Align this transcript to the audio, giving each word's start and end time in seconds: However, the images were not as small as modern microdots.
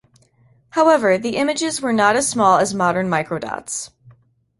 However, 0.71 1.19
the 1.19 1.37
images 1.37 1.79
were 1.79 1.93
not 1.93 2.15
as 2.15 2.27
small 2.27 2.57
as 2.57 2.73
modern 2.73 3.07
microdots. 3.07 3.91